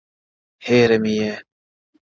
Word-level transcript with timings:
•هېره 0.65 0.97
مي 1.03 1.13
يې؛ 1.21 1.33